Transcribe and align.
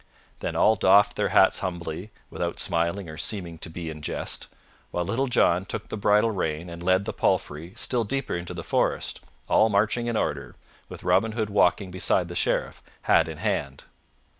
Then 0.39 0.55
all 0.55 0.75
doffed 0.75 1.15
their 1.15 1.29
hats 1.29 1.59
humbly, 1.59 2.09
without 2.31 2.59
smiling 2.59 3.07
or 3.07 3.17
seeming 3.17 3.59
to 3.59 3.69
be 3.69 3.91
in 3.91 4.01
jest, 4.01 4.47
while 4.89 5.05
Little 5.05 5.27
John 5.27 5.63
took 5.63 5.89
the 5.89 5.95
bridle 5.95 6.31
rein 6.31 6.71
and 6.71 6.81
led 6.81 7.05
the 7.05 7.13
palfrey 7.13 7.75
still 7.75 8.03
deeper 8.03 8.35
into 8.35 8.55
the 8.55 8.63
forest, 8.63 9.19
all 9.47 9.69
marching 9.69 10.07
in 10.07 10.17
order, 10.17 10.55
with 10.89 11.03
Robin 11.03 11.33
Hood 11.33 11.51
walking 11.51 11.91
beside 11.91 12.29
the 12.29 12.33
Sheriff, 12.35 12.81
hat 13.03 13.27
in 13.27 13.37
hand. 13.37 13.83